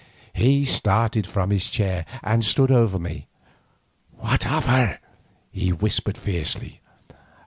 He 0.33 0.65
started 0.65 1.27
from 1.27 1.51
his 1.51 1.69
chair 1.69 2.07
and 2.23 2.43
stood 2.43 2.71
over 2.71 2.97
me. 2.97 3.27
"What 4.17 4.47
of 4.47 4.65
her?" 4.65 4.97
he 5.51 5.69
whispered 5.71 6.17
fiercely. 6.17 6.81